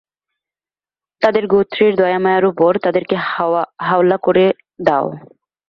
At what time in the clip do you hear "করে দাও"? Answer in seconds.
4.17-5.07